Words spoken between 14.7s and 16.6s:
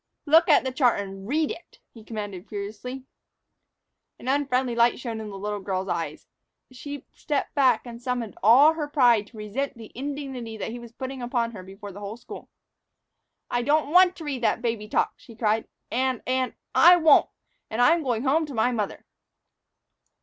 talk," she cried, "and and